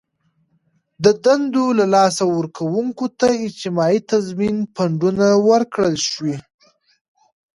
[1.03, 6.33] د دندو له لاسه ورکوونکو ته اجتماعي تضمین فنډونه ورکړل شي.